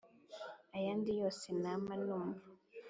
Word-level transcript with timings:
ayandi 0.75 1.11
yose 1.19 1.45
nama 1.63 1.91
numva 2.05 2.45